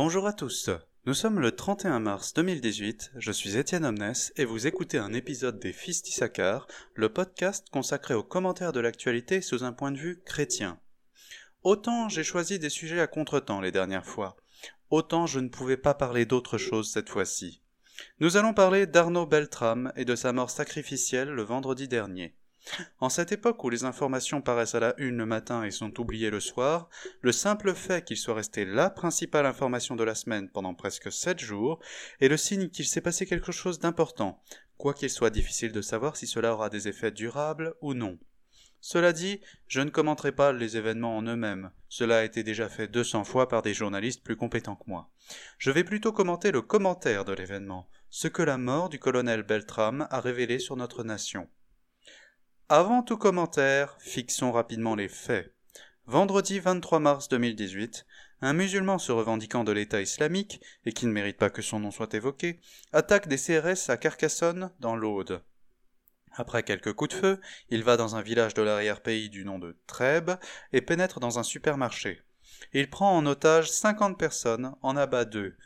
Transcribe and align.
Bonjour 0.00 0.28
à 0.28 0.32
tous. 0.32 0.70
Nous 1.06 1.14
sommes 1.14 1.40
le 1.40 1.50
31 1.50 1.98
mars 1.98 2.32
2018, 2.34 3.14
je 3.16 3.32
suis 3.32 3.56
Étienne 3.56 3.84
Omnes 3.84 4.14
et 4.36 4.44
vous 4.44 4.68
écoutez 4.68 4.96
un 4.96 5.12
épisode 5.12 5.58
des 5.58 5.72
Fils 5.72 6.04
le 6.94 7.08
podcast 7.08 7.66
consacré 7.72 8.14
aux 8.14 8.22
commentaires 8.22 8.72
de 8.72 8.78
l'actualité 8.78 9.40
sous 9.40 9.64
un 9.64 9.72
point 9.72 9.90
de 9.90 9.98
vue 9.98 10.22
chrétien. 10.24 10.78
Autant 11.64 12.08
j'ai 12.08 12.22
choisi 12.22 12.60
des 12.60 12.68
sujets 12.68 13.00
à 13.00 13.08
contretemps 13.08 13.60
les 13.60 13.72
dernières 13.72 14.06
fois, 14.06 14.36
autant 14.88 15.26
je 15.26 15.40
ne 15.40 15.48
pouvais 15.48 15.76
pas 15.76 15.94
parler 15.94 16.26
d'autre 16.26 16.58
chose 16.58 16.92
cette 16.92 17.08
fois-ci. 17.08 17.60
Nous 18.20 18.36
allons 18.36 18.54
parler 18.54 18.86
d'Arnaud 18.86 19.26
Beltrame 19.26 19.92
et 19.96 20.04
de 20.04 20.14
sa 20.14 20.32
mort 20.32 20.50
sacrificielle 20.50 21.30
le 21.30 21.42
vendredi 21.42 21.88
dernier. 21.88 22.36
En 23.00 23.08
cette 23.08 23.32
époque 23.32 23.62
où 23.64 23.70
les 23.70 23.84
informations 23.84 24.40
paraissent 24.40 24.74
à 24.74 24.80
la 24.80 24.94
une 24.98 25.18
le 25.18 25.26
matin 25.26 25.64
et 25.64 25.70
sont 25.70 26.00
oubliées 26.00 26.30
le 26.30 26.40
soir, 26.40 26.88
le 27.20 27.32
simple 27.32 27.74
fait 27.74 28.04
qu'il 28.04 28.16
soit 28.16 28.34
resté 28.34 28.64
la 28.64 28.90
principale 28.90 29.46
information 29.46 29.96
de 29.96 30.04
la 30.04 30.14
semaine 30.14 30.48
pendant 30.48 30.74
presque 30.74 31.12
sept 31.12 31.38
jours 31.38 31.80
est 32.20 32.28
le 32.28 32.36
signe 32.36 32.68
qu'il 32.68 32.86
s'est 32.86 33.00
passé 33.00 33.26
quelque 33.26 33.52
chose 33.52 33.78
d'important, 33.78 34.42
quoiqu'il 34.76 35.10
soit 35.10 35.30
difficile 35.30 35.72
de 35.72 35.82
savoir 35.82 36.16
si 36.16 36.26
cela 36.26 36.52
aura 36.52 36.70
des 36.70 36.88
effets 36.88 37.10
durables 37.10 37.74
ou 37.80 37.94
non. 37.94 38.18
Cela 38.80 39.12
dit, 39.12 39.40
je 39.66 39.80
ne 39.80 39.90
commenterai 39.90 40.32
pas 40.32 40.52
les 40.52 40.76
événements 40.76 41.16
en 41.16 41.22
eux-mêmes. 41.22 41.70
Cela 41.88 42.18
a 42.18 42.24
été 42.24 42.42
déjà 42.42 42.68
fait 42.68 42.86
200 42.86 43.24
fois 43.24 43.48
par 43.48 43.62
des 43.62 43.74
journalistes 43.74 44.22
plus 44.22 44.36
compétents 44.36 44.76
que 44.76 44.88
moi. 44.88 45.10
Je 45.58 45.70
vais 45.70 45.84
plutôt 45.84 46.12
commenter 46.12 46.52
le 46.52 46.62
commentaire 46.62 47.24
de 47.24 47.32
l'événement, 47.32 47.88
ce 48.08 48.28
que 48.28 48.42
la 48.42 48.56
mort 48.56 48.88
du 48.88 48.98
colonel 48.98 49.42
Beltram 49.42 50.06
a 50.10 50.20
révélé 50.20 50.58
sur 50.58 50.76
notre 50.76 51.02
nation. 51.02 51.48
Avant 52.70 53.02
tout 53.02 53.16
commentaire, 53.16 53.96
fixons 53.98 54.52
rapidement 54.52 54.94
les 54.94 55.08
faits. 55.08 55.54
Vendredi 56.04 56.60
23 56.60 56.98
mars 56.98 57.30
2018, 57.30 58.04
un 58.42 58.52
musulman 58.52 58.98
se 58.98 59.10
revendiquant 59.10 59.64
de 59.64 59.72
l'État 59.72 60.02
islamique, 60.02 60.60
et 60.84 60.92
qui 60.92 61.06
ne 61.06 61.12
mérite 61.12 61.38
pas 61.38 61.48
que 61.48 61.62
son 61.62 61.80
nom 61.80 61.90
soit 61.90 62.12
évoqué, 62.12 62.60
attaque 62.92 63.26
des 63.26 63.38
CRS 63.38 63.88
à 63.88 63.96
Carcassonne, 63.96 64.70
dans 64.80 64.96
l'Aude. 64.96 65.42
Après 66.34 66.62
quelques 66.62 66.92
coups 66.92 67.14
de 67.14 67.18
feu, 67.18 67.40
il 67.70 67.84
va 67.84 67.96
dans 67.96 68.16
un 68.16 68.20
village 68.20 68.52
de 68.52 68.60
l'arrière-pays 68.60 69.30
du 69.30 69.46
nom 69.46 69.58
de 69.58 69.74
Trèbes 69.86 70.32
et 70.74 70.82
pénètre 70.82 71.20
dans 71.20 71.38
un 71.38 71.44
supermarché. 71.44 72.20
Il 72.74 72.90
prend 72.90 73.16
en 73.16 73.24
otage 73.24 73.70
cinquante 73.70 74.18
personnes, 74.18 74.74
en 74.82 74.94
abat 74.94 75.24
deux. 75.24 75.56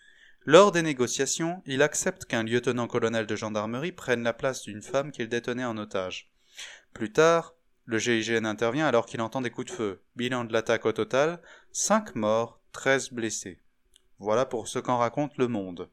Lors 0.45 0.71
des 0.71 0.83
négociations, 0.83 1.65
il 1.67 1.83
accepte 1.83 2.27
qu'un 2.27 2.45
lieutenant-colonel 2.45 3.27
de 3.27 3.35
gendarmerie 3.35 3.91
prenne 3.91 4.23
la 4.23 4.33
place 4.33 4.63
d'une 4.63 4.83
femme 4.83 5.11
qu'il 5.11 5.29
détenait 5.29 5.65
en 5.65 5.77
otage. 5.79 6.32
Plus 6.93 7.13
tard, 7.13 7.55
le 7.85 7.99
GIGN 7.99 8.45
intervient 8.45 8.87
alors 8.87 9.07
qu'il 9.07 9.21
entend 9.21 9.41
des 9.41 9.51
coups 9.51 9.71
de 9.71 9.77
feu. 9.77 10.03
Bilan 10.17 10.45
de 10.45 10.53
l'attaque 10.53 10.87
au 10.87 10.93
total, 10.93 11.41
5 11.73 12.15
morts, 12.15 12.61
13 12.73 13.11
blessés. 13.11 13.61
Voilà 14.19 14.47
pour 14.47 14.69
ce 14.69 14.79
qu'en 14.79 14.99
raconte 14.99 15.37
le 15.37 15.49
monde. 15.49 15.89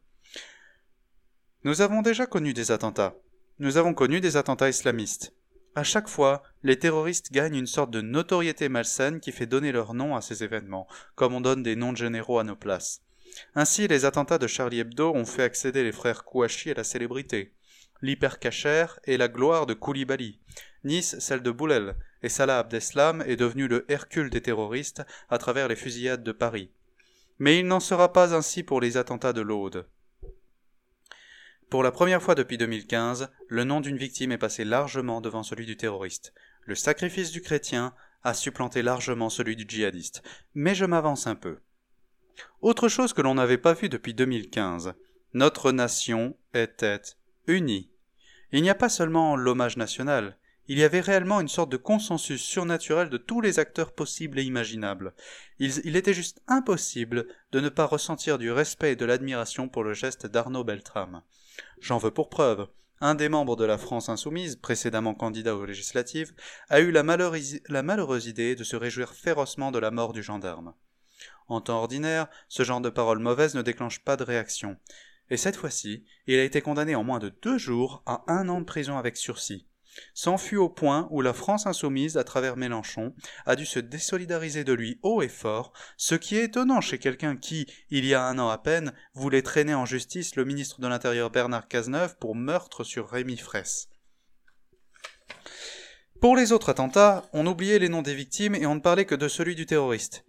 Nous 1.63 1.81
avons 1.81 2.01
déjà 2.01 2.25
connu 2.25 2.53
des 2.53 2.71
attentats. 2.71 3.15
Nous 3.59 3.77
avons 3.77 3.93
connu 3.93 4.21
des 4.21 4.37
attentats 4.37 4.69
islamistes. 4.69 5.33
À 5.75 5.83
chaque 5.83 6.07
fois, 6.07 6.43
les 6.63 6.79
terroristes 6.79 7.31
gagnent 7.31 7.55
une 7.55 7.67
sorte 7.67 7.91
de 7.91 8.01
notoriété 8.01 8.69
malsaine 8.69 9.19
qui 9.19 9.31
fait 9.31 9.45
donner 9.45 9.71
leur 9.71 9.93
nom 9.93 10.15
à 10.15 10.21
ces 10.21 10.43
événements, 10.43 10.87
comme 11.15 11.33
on 11.33 11.41
donne 11.41 11.63
des 11.63 11.75
noms 11.75 11.91
de 11.91 11.97
généraux 11.97 12.39
à 12.39 12.43
nos 12.43 12.55
places. 12.55 13.01
Ainsi, 13.55 13.87
les 13.87 14.05
attentats 14.05 14.37
de 14.37 14.47
Charlie 14.47 14.79
Hebdo 14.79 15.13
ont 15.13 15.25
fait 15.25 15.43
accéder 15.43 15.83
les 15.83 15.91
frères 15.91 16.23
Kouachi 16.23 16.71
à 16.71 16.75
la 16.75 16.83
célébrité. 16.83 17.53
L'hypercachère 18.01 18.99
est 19.03 19.17
la 19.17 19.27
gloire 19.27 19.65
de 19.65 19.73
Koulibaly. 19.73 20.39
Nice, 20.83 21.17
celle 21.19 21.43
de 21.43 21.51
Boulel, 21.51 21.95
et 22.23 22.29
Salah 22.29 22.59
Abdeslam 22.59 23.21
est 23.25 23.35
devenu 23.35 23.67
le 23.67 23.85
Hercule 23.91 24.29
des 24.29 24.41
terroristes 24.41 25.03
à 25.29 25.37
travers 25.37 25.67
les 25.67 25.75
fusillades 25.75 26.23
de 26.23 26.31
Paris. 26.31 26.71
Mais 27.39 27.59
il 27.59 27.67
n'en 27.67 27.79
sera 27.79 28.13
pas 28.13 28.33
ainsi 28.35 28.63
pour 28.63 28.81
les 28.81 28.97
attentats 28.97 29.33
de 29.33 29.41
l'Aude. 29.41 29.87
Pour 31.69 31.83
la 31.83 31.91
première 31.91 32.21
fois 32.21 32.35
depuis 32.35 32.57
2015, 32.57 33.29
le 33.47 33.63
nom 33.63 33.79
d'une 33.79 33.97
victime 33.97 34.31
est 34.31 34.37
passé 34.37 34.65
largement 34.65 35.21
devant 35.21 35.43
celui 35.43 35.65
du 35.65 35.77
terroriste. 35.77 36.33
Le 36.63 36.75
sacrifice 36.75 37.31
du 37.31 37.41
chrétien 37.41 37.93
a 38.23 38.33
supplanté 38.33 38.81
largement 38.81 39.29
celui 39.29 39.55
du 39.55 39.65
djihadiste. 39.67 40.23
Mais 40.55 40.73
je 40.73 40.85
m'avance 40.85 41.27
un 41.27 41.35
peu. 41.35 41.59
Autre 42.61 42.87
chose 42.89 43.13
que 43.13 43.21
l'on 43.21 43.35
n'avait 43.35 43.57
pas 43.57 43.73
vu 43.73 43.87
depuis 43.87 44.13
2015. 44.13 44.93
Notre 45.33 45.71
nation 45.71 46.35
était 46.53 47.01
unie. 47.47 47.88
Il 48.51 48.61
n'y 48.61 48.69
a 48.69 48.75
pas 48.75 48.89
seulement 48.89 49.35
l'hommage 49.35 49.77
national, 49.77 50.37
il 50.69 50.77
y 50.77 50.83
avait 50.83 50.99
réellement 50.99 51.41
une 51.41 51.47
sorte 51.47 51.71
de 51.71 51.77
consensus 51.77 52.43
surnaturel 52.43 53.09
de 53.09 53.17
tous 53.17 53.41
les 53.41 53.57
acteurs 53.57 53.91
possibles 53.91 54.37
et 54.37 54.43
imaginables. 54.43 55.15
Il, 55.57 55.95
était 55.95 56.13
juste 56.13 56.43
impossible 56.47 57.25
de 57.51 57.59
ne 57.59 57.69
pas 57.69 57.87
ressentir 57.87 58.37
du 58.37 58.51
respect 58.51 58.91
et 58.91 58.95
de 58.95 59.05
l'admiration 59.05 59.67
pour 59.67 59.83
le 59.83 59.95
geste 59.95 60.27
d'Arnaud 60.27 60.63
Beltrame. 60.63 61.23
J'en 61.81 61.97
veux 61.97 62.11
pour 62.11 62.29
preuve. 62.29 62.67
Un 63.01 63.15
des 63.15 63.29
membres 63.29 63.55
de 63.55 63.65
la 63.65 63.79
France 63.79 64.09
insoumise, 64.09 64.57
précédemment 64.57 65.15
candidat 65.15 65.55
aux 65.55 65.65
législatives, 65.65 66.33
a 66.69 66.81
eu 66.81 66.91
la, 66.91 67.01
la 67.01 67.83
malheureuse 67.83 68.27
idée 68.27 68.55
de 68.55 68.63
se 68.63 68.75
réjouir 68.75 69.13
férocement 69.13 69.71
de 69.71 69.79
la 69.79 69.89
mort 69.89 70.13
du 70.13 70.21
gendarme. 70.21 70.75
En 71.47 71.61
temps 71.61 71.79
ordinaire, 71.79 72.27
ce 72.47 72.61
genre 72.61 72.81
de 72.81 72.91
paroles 72.91 73.17
mauvaises 73.17 73.55
ne 73.55 73.63
déclenche 73.63 74.01
pas 74.01 74.17
de 74.17 74.23
réaction. 74.23 74.77
Et 75.29 75.37
cette 75.37 75.55
fois-ci, 75.55 76.05
il 76.27 76.39
a 76.39 76.43
été 76.43 76.61
condamné 76.61 76.95
en 76.95 77.03
moins 77.03 77.19
de 77.19 77.29
deux 77.41 77.57
jours 77.57 78.03
à 78.05 78.23
un 78.27 78.49
an 78.49 78.61
de 78.61 78.65
prison 78.65 78.97
avec 78.97 79.17
sursis. 79.17 79.67
C'en 80.13 80.37
fut 80.37 80.57
au 80.57 80.69
point 80.69 81.07
où 81.11 81.21
la 81.21 81.33
France 81.33 81.65
insoumise, 81.65 82.17
à 82.17 82.23
travers 82.23 82.57
Mélenchon, 82.57 83.13
a 83.45 83.55
dû 83.55 83.65
se 83.65 83.79
désolidariser 83.79 84.63
de 84.63 84.73
lui 84.73 84.99
haut 85.01 85.21
et 85.21 85.29
fort, 85.29 85.73
ce 85.97 86.15
qui 86.15 86.37
est 86.37 86.45
étonnant 86.45 86.81
chez 86.81 86.99
quelqu'un 86.99 87.35
qui, 87.35 87.65
il 87.89 88.05
y 88.05 88.13
a 88.13 88.23
un 88.23 88.39
an 88.39 88.49
à 88.49 88.57
peine, 88.57 88.93
voulait 89.13 89.41
traîner 89.41 89.73
en 89.73 89.85
justice 89.85 90.35
le 90.35 90.45
ministre 90.45 90.79
de 90.79 90.87
l'Intérieur 90.87 91.31
Bernard 91.31 91.67
Cazeneuve 91.67 92.17
pour 92.17 92.35
meurtre 92.35 92.83
sur 92.83 93.09
Rémi 93.09 93.37
Fraisse. 93.37 93.89
Pour 96.21 96.35
les 96.35 96.51
autres 96.51 96.69
attentats, 96.69 97.29
on 97.33 97.47
oubliait 97.47 97.79
les 97.79 97.89
noms 97.89 98.01
des 98.01 98.15
victimes 98.15 98.55
et 98.55 98.65
on 98.65 98.75
ne 98.75 98.81
parlait 98.81 99.05
que 99.05 99.15
de 99.15 99.27
celui 99.27 99.55
du 99.55 99.65
terroriste. 99.65 100.25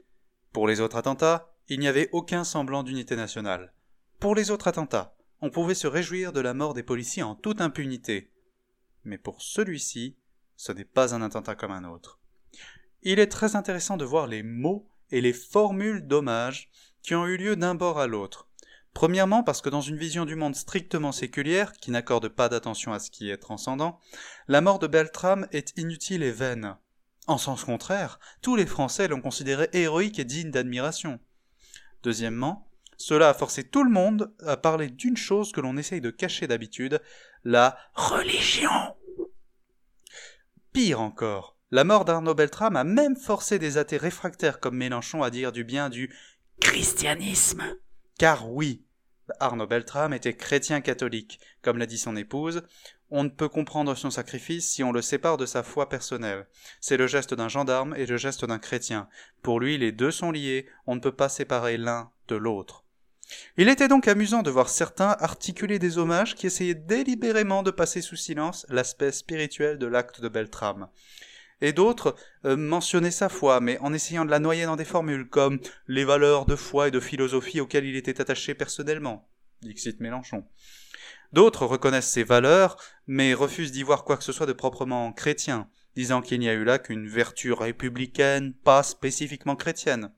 Pour 0.53 0.69
les 0.69 0.81
autres 0.81 0.97
attentats, 0.97 1.53
il 1.69 1.81
n'y 1.81 1.89
avait 1.89 2.09
aucun 2.13 2.45
semblant 2.45 2.83
d'unité 2.83 3.17
nationale. 3.17 3.73
Pour 4.21 4.35
les 4.35 4.51
autres 4.51 4.69
attentats, 4.69 5.17
on 5.41 5.51
pouvait 5.51 5.75
se 5.75 5.87
réjouir 5.87 6.33
de 6.33 6.41
la 6.41 6.55
mort 6.55 6.75
des 6.75 6.83
policiers 6.83 7.23
en 7.23 7.35
toute 7.35 7.61
impunité 7.61 8.31
mais 9.05 9.19
pour 9.19 9.43
celui-ci, 9.43 10.17
ce 10.57 10.73
n'est 10.73 10.85
pas 10.85 11.15
un 11.15 11.23
attentat 11.23 11.55
comme 11.55 11.73
un 11.73 11.85
autre. 11.85 12.19
Il 13.03 13.19
est 13.19 13.29
très 13.29 13.57
intéressant 13.57 13.97
de 13.97 14.05
voir 14.05 14.27
les 14.27 14.43
mots 14.43 14.89
et 15.11 15.21
les 15.21 15.33
formules 15.33 16.07
d'hommage 16.07 16.71
qui 17.03 17.15
ont 17.15 17.27
eu 17.27 17.37
lieu 17.37 17.57
d'un 17.57 17.75
bord 17.75 17.99
à 17.99 18.07
l'autre. 18.07 18.49
Premièrement 18.93 19.43
parce 19.43 19.63
que 19.63 19.71
dans 19.71 19.81
une 19.81 19.97
vision 19.97 20.25
du 20.25 20.35
monde 20.35 20.57
strictement 20.57 21.13
séculière, 21.13 21.73
qui 21.73 21.91
n'accorde 21.91 22.29
pas 22.29 22.49
d'attention 22.49 22.93
à 22.93 22.99
ce 22.99 23.11
qui 23.11 23.31
est 23.31 23.39
transcendant, 23.39 24.01
la 24.49 24.61
mort 24.61 24.81
de 24.81 24.87
Beltrame 24.87 25.47
est 25.53 25.73
inutile 25.79 26.23
et 26.23 26.33
vaine. 26.33 26.77
En 27.27 27.39
sens 27.39 27.65
contraire, 27.65 28.19
tous 28.43 28.57
les 28.57 28.67
Français 28.67 29.09
l'ont 29.09 29.21
considéré 29.21 29.69
héroïque 29.73 30.19
et 30.19 30.25
digne 30.25 30.51
d'admiration. 30.51 31.21
Deuxièmement, 32.03 32.70
cela 33.01 33.31
a 33.31 33.35
forcé 33.35 33.65
tout 33.65 33.83
le 33.83 33.91
monde 33.91 34.31
à 34.47 34.59
parler 34.59 34.91
d'une 34.91 35.17
chose 35.17 35.53
que 35.53 35.63
l'on 35.63 35.79
essaye 35.79 36.03
de 36.03 36.11
cacher 36.11 36.47
d'habitude, 36.47 37.01
la 37.45 37.79
religion. 37.95 38.95
Pire 40.75 41.01
encore, 41.01 41.57
la 41.71 41.85
mort 41.85 42.05
d'Arnaud 42.05 42.35
Beltrame 42.35 42.77
a 42.77 42.85
même 42.85 43.17
forcé 43.17 43.59
des 43.59 43.79
athées 43.79 43.97
réfractaires 43.97 44.61
comme 44.61 44.77
Mélenchon 44.77 45.23
à 45.23 45.31
dire 45.31 45.51
du 45.51 45.65
bien 45.65 45.89
du 45.89 46.15
christianisme. 46.61 47.63
Car 48.19 48.51
oui, 48.51 48.85
Arnaud 49.39 49.67
Beltrame 49.67 50.13
était 50.13 50.37
chrétien 50.37 50.83
catholique, 50.83 51.41
comme 51.63 51.79
l'a 51.79 51.87
dit 51.87 51.97
son 51.97 52.17
épouse, 52.17 52.63
on 53.11 53.25
ne 53.25 53.31
peut 53.31 53.49
comprendre 53.49 53.95
son 53.95 54.11
sacrifice 54.11 54.69
si 54.69 54.85
on 54.85 54.93
le 54.93 55.01
sépare 55.01 55.39
de 55.39 55.47
sa 55.47 55.63
foi 55.63 55.89
personnelle. 55.89 56.47
C'est 56.83 56.99
le 56.99 57.07
geste 57.07 57.33
d'un 57.33 57.49
gendarme 57.49 57.95
et 57.97 58.05
le 58.05 58.19
geste 58.19 58.45
d'un 58.45 58.59
chrétien. 58.59 59.09
Pour 59.41 59.59
lui, 59.59 59.79
les 59.79 59.91
deux 59.91 60.11
sont 60.11 60.33
liés, 60.33 60.69
on 60.87 60.97
ne 60.97 61.01
peut 61.01 61.17
pas 61.17 61.31
séparer 61.31 61.79
l'un 61.79 62.11
de 62.29 62.37
l'autre. 62.37 62.85
Il 63.57 63.69
était 63.69 63.89
donc 63.89 64.09
amusant 64.09 64.43
de 64.43 64.51
voir 64.51 64.69
certains 64.69 65.17
articuler 65.21 65.79
des 65.79 65.99
hommages 65.99 66.35
qui 66.35 66.47
essayaient 66.47 66.75
délibérément 66.75 67.63
de 67.63 67.71
passer 67.71 68.01
sous 68.01 68.17
silence 68.17 68.67
l'aspect 68.69 69.13
spirituel 69.13 69.79
de 69.79 69.87
l'acte 69.87 70.21
de 70.21 70.29
Beltrame. 70.29 70.89
Et 71.61 71.73
d'autres 71.73 72.17
euh, 72.47 72.57
mentionnaient 72.57 73.11
sa 73.11 73.29
foi, 73.29 73.61
mais 73.61 73.79
en 73.81 73.93
essayant 73.93 74.25
de 74.25 74.31
la 74.31 74.39
noyer 74.39 74.65
dans 74.65 74.77
des 74.77 74.85
formules 74.85 75.29
comme 75.29 75.61
les 75.89 76.05
valeurs 76.05 76.47
de 76.47 76.57
foi 76.57 76.89
et 76.89 76.91
de 76.91 77.01
philosophie 77.01 77.61
auxquelles 77.61 77.85
il 77.85 77.97
était 77.97 78.21
attaché 78.21 78.55
personnellement. 78.55 79.29
Dixit 79.63 80.01
Mélenchon. 80.01 80.47
D'autres 81.33 81.67
reconnaissent 81.67 82.11
ces 82.11 82.25
valeurs, 82.25 82.77
mais 83.07 83.35
refusent 83.35 83.73
d'y 83.73 83.83
voir 83.83 84.05
quoi 84.05 84.17
que 84.17 84.25
ce 84.25 84.33
soit 84.33 84.47
de 84.47 84.53
proprement 84.53 85.13
chrétien, 85.13 85.69
disant 85.95 86.23
qu'il 86.23 86.41
n'y 86.41 86.49
a 86.49 86.55
eu 86.55 86.65
là 86.65 86.79
qu'une 86.79 87.07
vertu 87.07 87.53
républicaine, 87.53 88.55
pas 88.55 88.83
spécifiquement 88.83 89.55
chrétienne. 89.55 90.13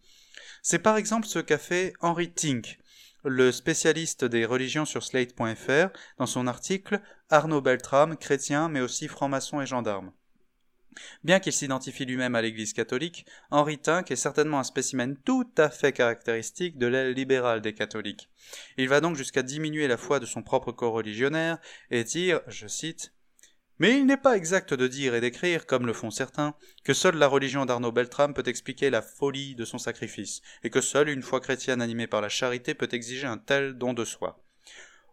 C'est 0.62 0.78
par 0.78 0.96
exemple 0.96 1.26
ce 1.26 1.40
qu'a 1.40 1.58
fait 1.58 1.92
Henry 2.00 2.32
Tink, 2.32 2.78
le 3.24 3.52
spécialiste 3.52 4.24
des 4.24 4.44
religions 4.44 4.84
sur 4.84 5.02
Slate.fr 5.02 5.88
dans 6.18 6.26
son 6.26 6.46
article 6.46 7.00
Arnaud 7.30 7.60
Beltrame, 7.60 8.16
chrétien 8.16 8.68
mais 8.68 8.80
aussi 8.80 9.08
franc-maçon 9.08 9.60
et 9.60 9.66
gendarme. 9.66 10.12
Bien 11.24 11.40
qu'il 11.40 11.52
s'identifie 11.52 12.04
lui-même 12.04 12.34
à 12.34 12.42
l'Église 12.42 12.72
catholique, 12.72 13.24
Henri 13.50 13.78
Tinck 13.78 14.10
est 14.10 14.16
certainement 14.16 14.58
un 14.58 14.64
spécimen 14.64 15.16
tout 15.24 15.48
à 15.56 15.70
fait 15.70 15.92
caractéristique 15.92 16.76
de 16.76 16.86
l'aile 16.86 17.14
libérale 17.14 17.62
des 17.62 17.74
catholiques. 17.74 18.28
Il 18.76 18.88
va 18.88 19.00
donc 19.00 19.16
jusqu'à 19.16 19.42
diminuer 19.42 19.88
la 19.88 19.96
foi 19.96 20.20
de 20.20 20.26
son 20.26 20.42
propre 20.42 20.72
corps 20.72 20.92
religionnaire 20.92 21.58
et 21.90 22.04
dire, 22.04 22.40
je 22.46 22.66
cite, 22.66 23.14
mais 23.82 23.98
il 23.98 24.06
n'est 24.06 24.16
pas 24.16 24.36
exact 24.36 24.74
de 24.74 24.86
dire 24.86 25.16
et 25.16 25.20
d'écrire, 25.20 25.66
comme 25.66 25.88
le 25.88 25.92
font 25.92 26.12
certains, 26.12 26.54
que 26.84 26.94
seule 26.94 27.16
la 27.16 27.26
religion 27.26 27.66
d'Arnaud 27.66 27.90
Beltrame 27.90 28.32
peut 28.32 28.46
expliquer 28.46 28.90
la 28.90 29.02
folie 29.02 29.56
de 29.56 29.64
son 29.64 29.78
sacrifice, 29.78 30.40
et 30.62 30.70
que 30.70 30.80
seule 30.80 31.08
une 31.08 31.20
foi 31.20 31.40
chrétienne 31.40 31.82
animée 31.82 32.06
par 32.06 32.20
la 32.20 32.28
charité 32.28 32.74
peut 32.74 32.88
exiger 32.92 33.26
un 33.26 33.38
tel 33.38 33.76
don 33.76 33.92
de 33.92 34.04
soi. 34.04 34.40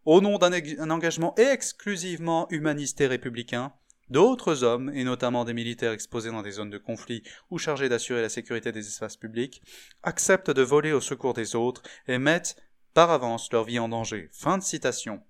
Au 0.06 0.22
nom 0.22 0.38
d'un 0.38 0.92
engagement 0.92 1.34
exclusivement 1.38 2.46
humaniste 2.52 3.02
et 3.02 3.08
républicain, 3.08 3.74
D'autres 4.12 4.64
hommes, 4.64 4.92
et 4.94 5.04
notamment 5.04 5.46
des 5.46 5.54
militaires 5.54 5.92
exposés 5.92 6.32
dans 6.32 6.44
des 6.44 6.52
zones 6.52 6.72
de 6.72 6.80
conflit 6.80 7.24
ou 7.50 7.58
chargés 7.58 7.90
d'assurer 7.90 8.22
la 8.22 8.30
sécurité 8.30 8.72
des 8.72 8.88
espaces 8.88 9.18
publics, 9.18 9.64
acceptent 10.04 10.50
de 10.50 10.64
voler 10.64 10.94
au 10.94 11.02
secours 11.02 11.34
des 11.34 11.56
autres 11.56 11.82
et 12.08 12.20
mettent 12.20 12.56
par 12.96 13.10
avance 13.10 13.52
leur 13.52 13.66
vie 13.66 13.80
en 13.80 13.90
danger. 13.90 14.30
Fin 14.32 14.58
de 14.60 14.64
citation. 14.64 15.24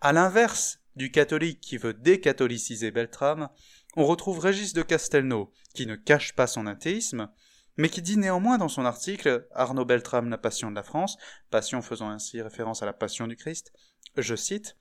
À 0.00 0.12
l'inverse 0.12 0.83
du 0.96 1.10
catholique 1.10 1.60
qui 1.60 1.76
veut 1.76 1.94
décatholiciser 1.94 2.90
Beltrame, 2.90 3.48
on 3.96 4.06
retrouve 4.06 4.38
Régis 4.38 4.72
de 4.72 4.82
Castelnau, 4.82 5.52
qui 5.74 5.86
ne 5.86 5.96
cache 5.96 6.34
pas 6.34 6.46
son 6.46 6.66
athéisme, 6.66 7.28
mais 7.76 7.88
qui 7.88 8.02
dit 8.02 8.16
néanmoins 8.16 8.58
dans 8.58 8.68
son 8.68 8.84
article 8.84 9.46
Arnaud 9.52 9.84
Beltrame, 9.84 10.30
la 10.30 10.38
passion 10.38 10.70
de 10.70 10.76
la 10.76 10.82
France, 10.82 11.16
passion 11.50 11.82
faisant 11.82 12.10
ainsi 12.10 12.40
référence 12.40 12.82
à 12.82 12.86
la 12.86 12.92
passion 12.92 13.26
du 13.26 13.36
Christ, 13.36 13.72
je 14.16 14.36
cite, 14.36 14.76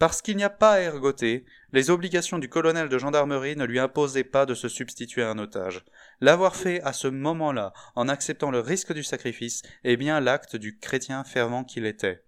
parce 0.00 0.22
qu'il 0.22 0.38
n'y 0.38 0.44
a 0.44 0.50
pas 0.50 0.72
à 0.72 0.80
ergoter, 0.80 1.44
les 1.72 1.90
obligations 1.90 2.38
du 2.38 2.48
colonel 2.48 2.88
de 2.88 2.98
gendarmerie 2.98 3.54
ne 3.54 3.66
lui 3.66 3.78
imposaient 3.78 4.24
pas 4.24 4.46
de 4.46 4.54
se 4.54 4.66
substituer 4.66 5.22
à 5.22 5.30
un 5.30 5.38
otage. 5.38 5.84
L'avoir 6.22 6.56
fait 6.56 6.80
à 6.82 6.94
ce 6.94 7.06
moment-là, 7.06 7.74
en 7.94 8.08
acceptant 8.08 8.50
le 8.50 8.60
risque 8.60 8.94
du 8.94 9.04
sacrifice, 9.04 9.60
est 9.84 9.98
bien 9.98 10.18
l'acte 10.20 10.56
du 10.56 10.78
chrétien 10.78 11.22
fervent 11.22 11.64
qu'il 11.64 11.84
était. 11.84 12.24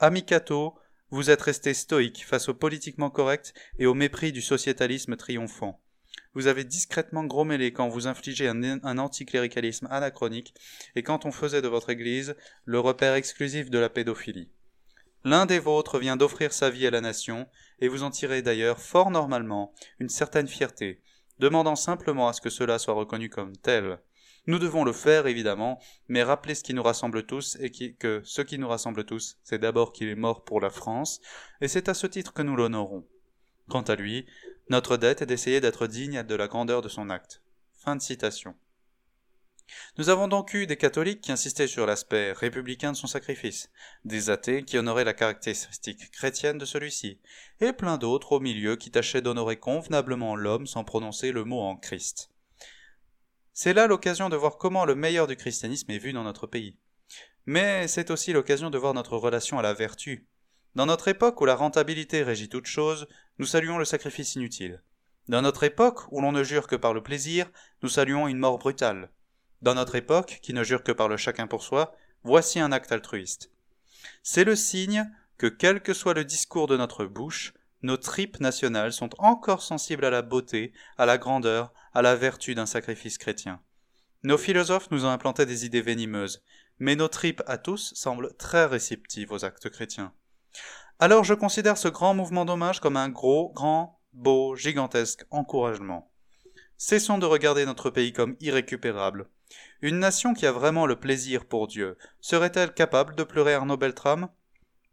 Amicato, 0.00 0.74
vous 1.12 1.28
êtes 1.28 1.42
resté 1.42 1.74
stoïque 1.74 2.24
face 2.26 2.48
au 2.48 2.54
politiquement 2.54 3.10
correct 3.10 3.52
et 3.78 3.84
au 3.84 3.92
mépris 3.92 4.32
du 4.32 4.40
sociétalisme 4.40 5.16
triomphant. 5.16 5.78
Vous 6.32 6.46
avez 6.46 6.64
discrètement 6.64 7.24
grommélé 7.24 7.74
quand 7.74 7.90
vous 7.90 8.06
infligez 8.06 8.48
un, 8.48 8.62
un 8.82 8.96
anticléricalisme 8.96 9.86
anachronique 9.90 10.54
et 10.96 11.02
quand 11.02 11.26
on 11.26 11.30
faisait 11.30 11.60
de 11.60 11.68
votre 11.68 11.90
Église 11.90 12.34
le 12.64 12.80
repère 12.80 13.14
exclusif 13.14 13.68
de 13.68 13.78
la 13.78 13.90
pédophilie. 13.90 14.48
L'un 15.24 15.44
des 15.44 15.58
vôtres 15.58 15.98
vient 15.98 16.16
d'offrir 16.16 16.54
sa 16.54 16.70
vie 16.70 16.86
à 16.86 16.90
la 16.90 17.02
nation, 17.02 17.46
et 17.78 17.88
vous 17.88 18.02
en 18.02 18.10
tirez 18.10 18.42
d'ailleurs 18.42 18.80
fort 18.80 19.10
normalement 19.10 19.72
une 20.00 20.08
certaine 20.08 20.48
fierté, 20.48 21.00
demandant 21.38 21.76
simplement 21.76 22.26
à 22.26 22.32
ce 22.32 22.40
que 22.40 22.50
cela 22.50 22.78
soit 22.78 22.94
reconnu 22.94 23.28
comme 23.28 23.56
tel. 23.56 23.98
Nous 24.46 24.58
devons 24.58 24.82
le 24.82 24.92
faire, 24.92 25.28
évidemment, 25.28 25.80
mais 26.08 26.24
rappeler 26.24 26.56
ce 26.56 26.64
qui 26.64 26.74
nous 26.74 26.82
rassemble 26.82 27.24
tous, 27.24 27.56
et 27.60 27.70
que 27.70 28.20
ce 28.24 28.42
qui 28.42 28.58
nous 28.58 28.68
rassemble 28.68 29.04
tous, 29.04 29.38
c'est 29.44 29.60
d'abord 29.60 29.92
qu'il 29.92 30.08
est 30.08 30.16
mort 30.16 30.42
pour 30.42 30.60
la 30.60 30.70
France, 30.70 31.20
et 31.60 31.68
c'est 31.68 31.88
à 31.88 31.94
ce 31.94 32.08
titre 32.08 32.32
que 32.32 32.42
nous 32.42 32.56
l'honorons. 32.56 33.06
Quant 33.68 33.82
à 33.82 33.94
lui, 33.94 34.26
notre 34.68 34.96
dette 34.96 35.22
est 35.22 35.26
d'essayer 35.26 35.60
d'être 35.60 35.86
digne 35.86 36.24
de 36.24 36.34
la 36.34 36.48
grandeur 36.48 36.82
de 36.82 36.88
son 36.88 37.08
acte. 37.08 37.40
Fin 37.72 37.94
de 37.94 38.02
citation. 38.02 38.56
Nous 39.96 40.08
avons 40.08 40.26
donc 40.26 40.54
eu 40.54 40.66
des 40.66 40.76
catholiques 40.76 41.20
qui 41.20 41.32
insistaient 41.32 41.68
sur 41.68 41.86
l'aspect 41.86 42.32
républicain 42.32 42.92
de 42.92 42.96
son 42.96 43.06
sacrifice, 43.06 43.70
des 44.04 44.28
athées 44.28 44.64
qui 44.64 44.76
honoraient 44.76 45.04
la 45.04 45.14
caractéristique 45.14 46.10
chrétienne 46.10 46.58
de 46.58 46.64
celui-ci, 46.64 47.20
et 47.60 47.72
plein 47.72 47.96
d'autres 47.96 48.32
au 48.32 48.40
milieu 48.40 48.74
qui 48.74 48.90
tâchaient 48.90 49.22
d'honorer 49.22 49.56
convenablement 49.56 50.34
l'homme 50.34 50.66
sans 50.66 50.82
prononcer 50.82 51.30
le 51.30 51.44
mot 51.44 51.60
en 51.60 51.76
Christ. 51.76 52.31
C'est 53.64 53.74
là 53.74 53.86
l'occasion 53.86 54.28
de 54.28 54.34
voir 54.34 54.58
comment 54.58 54.84
le 54.84 54.96
meilleur 54.96 55.28
du 55.28 55.36
christianisme 55.36 55.88
est 55.92 55.98
vu 55.98 56.12
dans 56.12 56.24
notre 56.24 56.48
pays. 56.48 56.76
Mais 57.46 57.86
c'est 57.86 58.10
aussi 58.10 58.32
l'occasion 58.32 58.70
de 58.70 58.76
voir 58.76 58.92
notre 58.92 59.16
relation 59.16 59.56
à 59.56 59.62
la 59.62 59.72
vertu. 59.72 60.26
Dans 60.74 60.86
notre 60.86 61.06
époque 61.06 61.40
où 61.40 61.44
la 61.44 61.54
rentabilité 61.54 62.24
régit 62.24 62.48
toute 62.48 62.66
chose, 62.66 63.06
nous 63.38 63.46
saluons 63.46 63.78
le 63.78 63.84
sacrifice 63.84 64.34
inutile. 64.34 64.82
Dans 65.28 65.42
notre 65.42 65.62
époque 65.62 66.10
où 66.10 66.20
l'on 66.20 66.32
ne 66.32 66.42
jure 66.42 66.66
que 66.66 66.74
par 66.74 66.92
le 66.92 67.04
plaisir, 67.04 67.52
nous 67.84 67.88
saluons 67.88 68.26
une 68.26 68.38
mort 68.38 68.58
brutale. 68.58 69.12
Dans 69.60 69.76
notre 69.76 69.94
époque, 69.94 70.40
qui 70.42 70.52
ne 70.54 70.64
jure 70.64 70.82
que 70.82 70.90
par 70.90 71.06
le 71.06 71.16
chacun 71.16 71.46
pour 71.46 71.62
soi, 71.62 71.94
voici 72.24 72.58
un 72.58 72.72
acte 72.72 72.90
altruiste. 72.90 73.52
C'est 74.24 74.42
le 74.42 74.56
signe 74.56 75.08
que 75.38 75.46
quel 75.46 75.82
que 75.82 75.94
soit 75.94 76.14
le 76.14 76.24
discours 76.24 76.66
de 76.66 76.76
notre 76.76 77.04
bouche, 77.04 77.54
nos 77.82 77.96
tripes 77.96 78.40
nationales 78.40 78.92
sont 78.92 79.10
encore 79.18 79.62
sensibles 79.62 80.04
à 80.04 80.10
la 80.10 80.22
beauté, 80.22 80.72
à 80.98 81.06
la 81.06 81.16
grandeur, 81.16 81.72
à 81.94 82.02
la 82.02 82.16
vertu 82.16 82.54
d'un 82.54 82.66
sacrifice 82.66 83.18
chrétien. 83.18 83.60
Nos 84.22 84.38
philosophes 84.38 84.90
nous 84.90 85.04
ont 85.04 85.10
implanté 85.10 85.46
des 85.46 85.66
idées 85.66 85.80
venimeuses, 85.80 86.42
mais 86.78 86.96
nos 86.96 87.08
tripes 87.08 87.42
à 87.46 87.58
tous 87.58 87.92
semblent 87.94 88.34
très 88.36 88.66
réceptives 88.66 89.32
aux 89.32 89.44
actes 89.44 89.68
chrétiens. 89.68 90.12
Alors 90.98 91.24
je 91.24 91.34
considère 91.34 91.76
ce 91.76 91.88
grand 91.88 92.14
mouvement 92.14 92.44
d'hommage 92.44 92.80
comme 92.80 92.96
un 92.96 93.08
gros, 93.08 93.50
grand, 93.52 94.00
beau, 94.12 94.54
gigantesque 94.54 95.24
encouragement. 95.30 96.10
Cessons 96.76 97.18
de 97.18 97.26
regarder 97.26 97.66
notre 97.66 97.90
pays 97.90 98.12
comme 98.12 98.36
irrécupérable. 98.40 99.28
Une 99.80 99.98
nation 99.98 100.34
qui 100.34 100.46
a 100.46 100.52
vraiment 100.52 100.86
le 100.86 100.98
plaisir 100.98 101.44
pour 101.44 101.66
Dieu, 101.66 101.96
serait-elle 102.20 102.74
capable 102.74 103.14
de 103.14 103.24
pleurer 103.24 103.54
Arnaud 103.54 103.76
Beltrame? 103.76 104.28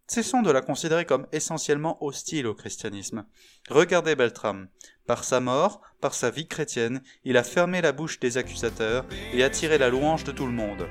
Cessons 0.09 0.41
de 0.41 0.49
la 0.49 0.61
considérer 0.61 1.05
comme 1.05 1.27
essentiellement 1.31 2.03
hostile 2.03 2.47
au 2.47 2.55
christianisme. 2.55 3.25
Regardez 3.69 4.15
Beltrame. 4.15 4.67
Par 5.05 5.23
sa 5.23 5.39
mort, 5.39 5.81
par 6.01 6.15
sa 6.15 6.31
vie 6.31 6.47
chrétienne, 6.47 7.03
il 7.25 7.37
a 7.37 7.43
fermé 7.43 7.79
la 7.79 7.91
bouche 7.91 8.19
des 8.19 8.37
accusateurs 8.37 9.05
et 9.33 9.43
attiré 9.43 9.77
la 9.77 9.89
louange 9.89 10.23
de 10.23 10.31
tout 10.31 10.47
le 10.47 10.51
monde. 10.51 10.87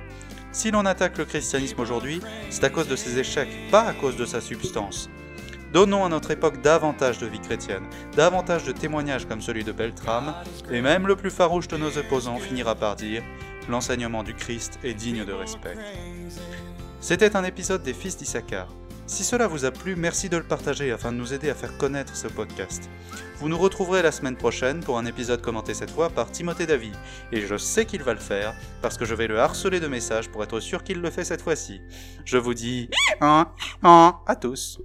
Si 0.52 0.70
l'on 0.70 0.86
attaque 0.86 1.18
le 1.18 1.24
christianisme 1.24 1.80
aujourd'hui, 1.80 2.20
c'est 2.48 2.62
à 2.62 2.70
cause 2.70 2.86
de 2.86 2.94
ses 2.94 3.18
échecs, 3.18 3.48
pas 3.72 3.82
à 3.82 3.92
cause 3.92 4.16
de 4.16 4.24
sa 4.24 4.40
substance. 4.40 5.10
Donnons 5.72 6.04
à 6.04 6.08
notre 6.08 6.30
époque 6.30 6.62
davantage 6.62 7.18
de 7.18 7.26
vie 7.26 7.40
chrétienne, 7.40 7.90
davantage 8.14 8.62
de 8.62 8.72
témoignages 8.72 9.26
comme 9.26 9.42
celui 9.42 9.64
de 9.64 9.72
Beltrame, 9.72 10.32
et 10.70 10.80
même 10.80 11.08
le 11.08 11.16
plus 11.16 11.32
farouche 11.32 11.66
de 11.66 11.76
nos 11.76 11.98
opposants 11.98 12.38
finira 12.38 12.76
par 12.76 12.94
dire 12.94 13.24
L'enseignement 13.68 14.22
du 14.22 14.34
Christ 14.34 14.78
est 14.84 14.94
digne 14.94 15.24
de 15.24 15.32
respect. 15.32 15.76
C'était 17.00 17.34
un 17.34 17.42
épisode 17.42 17.82
des 17.82 17.94
Fils 17.94 18.16
d'Issachar. 18.16 18.68
Si 19.08 19.25
cela 19.25 19.46
vous 19.46 19.64
a 19.64 19.70
plu, 19.70 19.96
merci 19.96 20.28
de 20.28 20.37
le 20.37 20.43
partager 20.43 20.92
afin 20.92 21.12
de 21.12 21.16
nous 21.16 21.32
aider 21.32 21.49
à 21.49 21.54
faire 21.54 21.78
connaître 21.78 22.14
ce 22.14 22.28
podcast. 22.28 22.90
Vous 23.38 23.49
nous 23.49 23.56
retrouverez 23.56 24.02
la 24.02 24.12
semaine 24.12 24.37
prochaine 24.37 24.80
pour 24.80 24.99
un 24.99 25.06
épisode 25.06 25.40
commenté 25.40 25.73
cette 25.73 25.90
fois 25.90 26.11
par 26.11 26.30
Timothée 26.30 26.66
Davy, 26.66 26.92
et 27.32 27.40
je 27.40 27.56
sais 27.56 27.87
qu'il 27.87 28.02
va 28.02 28.12
le 28.12 28.21
faire 28.21 28.54
parce 28.82 28.99
que 28.99 29.06
je 29.06 29.14
vais 29.14 29.26
le 29.26 29.40
harceler 29.40 29.80
de 29.80 29.88
messages 29.88 30.28
pour 30.28 30.44
être 30.44 30.61
sûr 30.61 30.85
qu'il 30.85 31.00
le 31.00 31.11
fait 31.11 31.25
cette 31.25 31.40
fois-ci. 31.40 31.80
Je 32.26 32.37
vous 32.37 32.52
dis 32.52 32.90
à 33.21 34.37
tous. 34.38 34.78